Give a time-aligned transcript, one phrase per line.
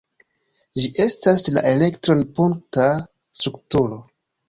[0.83, 2.91] Ĝi estas la elektron-punkta
[3.43, 4.05] strukturo.